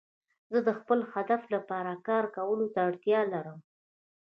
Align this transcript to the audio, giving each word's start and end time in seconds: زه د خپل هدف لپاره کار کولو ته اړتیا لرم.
زه 0.53 0.59
د 0.67 0.69
خپل 0.79 0.99
هدف 1.13 1.41
لپاره 1.55 1.91
کار 2.07 2.25
کولو 2.35 2.65
ته 2.73 2.79
اړتیا 2.87 3.19
لرم. 3.33 3.59